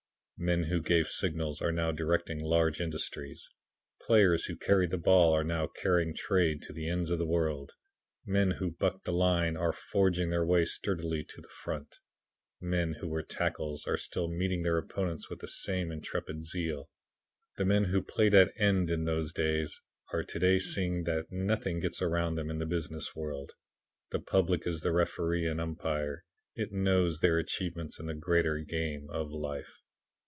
[0.43, 3.47] Men who gave signals, are now directing large industries.
[4.01, 7.73] Players who carried the ball, are now carrying trade to the ends of the world.
[8.25, 11.97] Men who bucked the line, are forging their way sturdily to the front.
[12.59, 16.89] Men who were tackles, are still meeting their opponents with the same intrepid zeal.
[17.57, 19.79] The men who played at end in those days,
[20.11, 23.53] are to day seeing that nothing gets around them in the business world.
[24.09, 26.23] The public is the referee and umpire.
[26.55, 29.71] It knows their achievements in the greater game of life.